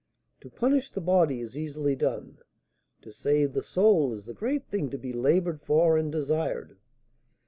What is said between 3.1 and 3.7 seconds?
save the